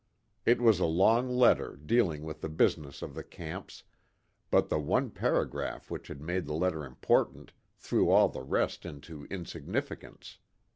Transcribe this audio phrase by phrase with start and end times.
[0.47, 3.83] It was a long letter dealing with the business of the camps,
[4.49, 9.25] but the one paragraph which had made the letter important threw all the rest into
[9.25, 10.39] insignificance.